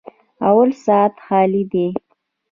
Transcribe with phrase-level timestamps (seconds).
[0.47, 1.87] _اول سات خالي دی.